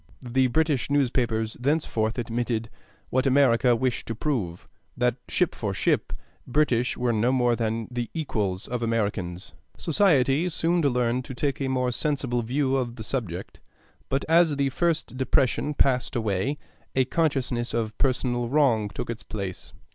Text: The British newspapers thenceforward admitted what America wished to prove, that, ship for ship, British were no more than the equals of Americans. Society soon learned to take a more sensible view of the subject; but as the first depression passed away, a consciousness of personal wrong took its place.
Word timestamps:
The 0.27 0.47
British 0.47 0.89
newspapers 0.89 1.55
thenceforward 1.59 2.17
admitted 2.17 2.71
what 3.11 3.27
America 3.27 3.75
wished 3.75 4.07
to 4.07 4.15
prove, 4.15 4.67
that, 4.97 5.17
ship 5.29 5.53
for 5.53 5.75
ship, 5.75 6.11
British 6.47 6.97
were 6.97 7.13
no 7.13 7.31
more 7.31 7.55
than 7.55 7.87
the 7.91 8.09
equals 8.11 8.67
of 8.67 8.81
Americans. 8.81 9.53
Society 9.77 10.49
soon 10.49 10.81
learned 10.81 11.23
to 11.25 11.35
take 11.35 11.61
a 11.61 11.67
more 11.67 11.91
sensible 11.91 12.41
view 12.41 12.77
of 12.77 12.95
the 12.95 13.03
subject; 13.03 13.59
but 14.09 14.25
as 14.27 14.55
the 14.55 14.69
first 14.69 15.17
depression 15.17 15.75
passed 15.75 16.15
away, 16.15 16.57
a 16.95 17.05
consciousness 17.05 17.71
of 17.71 17.95
personal 17.99 18.49
wrong 18.49 18.89
took 18.89 19.07
its 19.07 19.21
place. 19.21 19.71